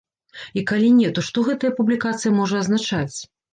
І 0.59 0.63
калі 0.71 0.87
не, 1.01 1.11
то 1.17 1.25
што 1.27 1.45
гэтая 1.51 1.71
публікацыя 1.81 2.35
можа 2.41 2.55
азначаць? 2.65 3.17